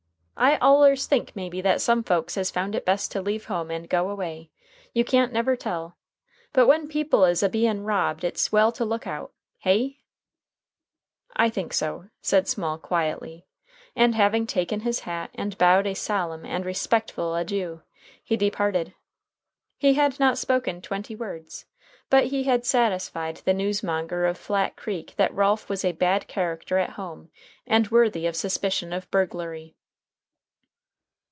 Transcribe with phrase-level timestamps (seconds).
[0.43, 3.87] "I allers think, maybe, that some folks has found it best to leave home and
[3.87, 4.49] go away.
[4.91, 5.97] You can't never tell.
[6.51, 9.31] But when people is a bein' robbed it's well to lookout.
[9.59, 9.99] Hey?"
[11.35, 13.45] "I think so," said Small quietly,
[13.95, 17.83] and, having taken his hat and bowed a solemn and respectful adieu,
[18.23, 18.95] he departed.
[19.77, 21.65] He had not spoken twenty words,
[22.09, 26.27] but he had satisfied the news monger of Flat Creek that Ralph was a bad
[26.27, 27.29] character at home
[27.67, 29.75] and worthy of suspicion of burglary.